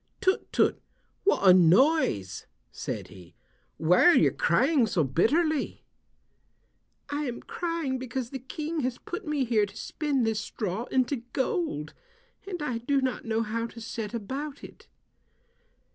[0.19, 0.81] "Tut, tut,
[1.25, 3.35] what a noise," said he.
[3.77, 5.83] "Why are you crying so bitterly."
[7.11, 11.17] "I am crying because the King has put me here to spin this straw into
[11.33, 11.93] gold,
[12.47, 14.87] and I do not know how to set about it."